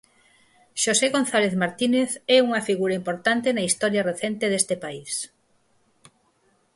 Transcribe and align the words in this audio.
Xosé 0.83 1.07
González 1.15 1.53
Martínez 1.63 2.09
é 2.35 2.37
unha 2.47 2.65
figura 2.69 2.97
importante 3.01 3.55
na 3.55 3.65
historia 3.69 4.05
recente 4.11 4.45
deste 4.51 4.75
país. 4.83 5.11